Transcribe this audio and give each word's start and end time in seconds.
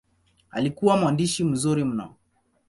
Alikuwa 0.51 0.97
mwandishi 0.97 1.43
mzuri 1.43 1.83
mno. 1.83 2.15